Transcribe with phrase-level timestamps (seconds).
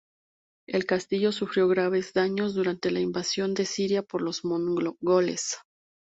[0.67, 5.57] El castillo sufrió graves daños durante la invasión de Siria por los mongoles.